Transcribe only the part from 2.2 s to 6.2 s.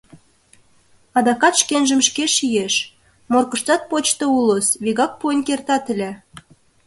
шиеш: Моркыштат почта улыс, вигак пуэн кертат ыле.